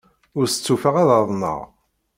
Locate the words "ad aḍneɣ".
1.01-1.59